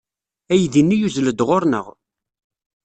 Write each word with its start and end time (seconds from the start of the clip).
Aydi-nni 0.53 0.95
yuzzel-d 0.97 1.39
ɣer-neɣ. 1.47 1.85